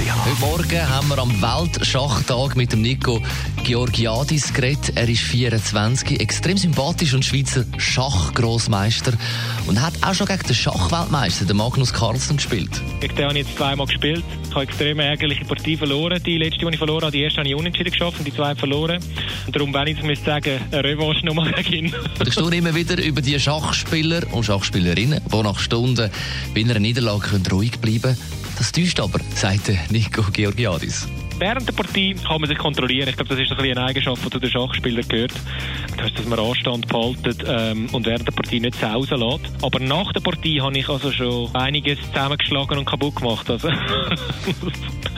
[0.00, 3.20] AlexanderKeller.ch Heute Morgen haben wir am Weltschachtag mit dem Nico
[3.64, 4.92] Georgiadis geredet.
[4.94, 9.12] Er ist 24, extrem sympathisch und Schweizer Schachgrossmeister
[9.66, 12.70] und hat auch schon gegen den Schachweltmeister, den Magnus Carlsen, gespielt.
[13.00, 14.24] Gegen den habe ich jetzt zweimal gespielt.
[14.48, 16.22] Ich habe extrem ärgerliche Partie verloren.
[16.24, 18.58] Die letzte, die ich verloren habe, die erste habe ich unentschieden geschafft und die zweite
[18.58, 19.00] verloren.
[19.46, 21.94] Und darum, wenn ich jetzt müsste sagen, eine Revanche nochmal gegen ihn.
[22.24, 26.10] Ich staune immer wieder über die Schachspieler und Schachspielerinnen, die nach Stunden
[26.54, 28.39] bei einer Niederlage können ruhig bleiben können.
[28.60, 31.08] Das täuscht aber, sagt der Nico Georgiadis.
[31.40, 33.08] Während der Partie kann man sich kontrollieren.
[33.08, 35.32] Ich glaube, das ist ein eine Eigenschaft, die zu den Schachspielern gehört.
[35.96, 39.50] Das dass man Anstand behaltet ähm, und während der Partie nicht sausen lässt.
[39.62, 43.48] Aber nach der Partie habe ich also schon einiges zusammengeschlagen und kaputt gemacht.
[43.48, 43.68] Also,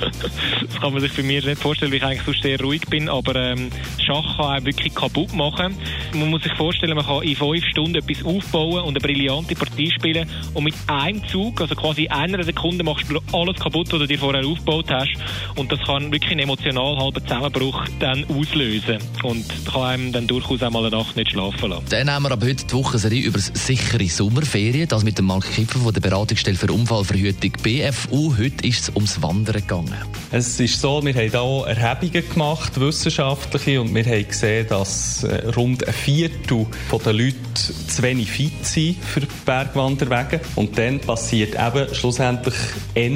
[0.00, 3.08] das kann man sich bei mir nicht vorstellen, weil ich eigentlich so sehr ruhig bin.
[3.08, 5.76] Aber ähm, Schach kann einem wirklich kaputt machen.
[6.14, 9.90] Man muss sich vorstellen, man kann in fünf Stunden etwas aufbauen und eine brillante Partie
[9.90, 10.28] spielen.
[10.54, 14.06] Und mit einem Zug, also quasi in einer Sekunde, machst du alles kaputt, was du
[14.06, 15.14] dir vorher aufgebaut hast.
[15.56, 18.98] Und das kann wirklich einen emotional halben Zusammenbruch dann auslösen.
[19.22, 21.86] Und kann einem dann durchaus einmal eine Nacht nicht schlafen lassen.
[21.88, 24.88] Dann haben wir ab heute die Wochenserie über sichere Sommerferien.
[24.88, 28.36] Das mit dem Mark Kipfer von der Beratungsstelle für Unfallverhütung BFU.
[28.36, 29.94] Heute ist es ums Wandern gegangen.
[30.30, 35.48] Es ist so, wir haben hier Erhebungen gemacht, wissenschaftliche, und wir haben gesehen, dass äh,
[35.56, 36.66] rund ein Viertel
[37.04, 40.40] der Leute zu wenig fit sind für Bergwanderwege.
[40.56, 42.54] Und dann passiert eben schlussendlich
[42.94, 43.12] eher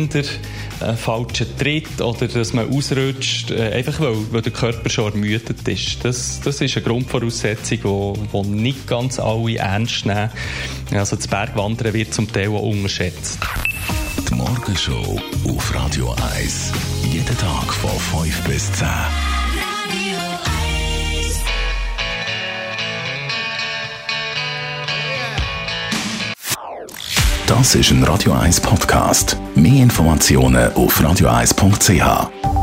[0.80, 5.66] ein falscher Tritt oder dass man ausrutscht, äh, einfach weil, weil der Körper schon ermüdet
[5.66, 6.04] ist.
[6.04, 10.30] Das, das ist eine Grundvoraussetzung, die nicht ganz alle ernst nehmen.
[10.92, 13.38] Also das Bergwandern wird zum Teil auch unterschätzt.
[14.28, 16.72] Die Morgenshow auf Radio 1.
[17.12, 18.86] Jeden Tag von 5 bis 10.
[27.46, 29.36] Das ist ein Radio 1 Podcast.
[29.54, 32.55] Mehr Informationen auf radio1.ch.